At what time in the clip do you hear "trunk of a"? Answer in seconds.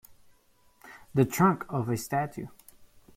1.25-1.95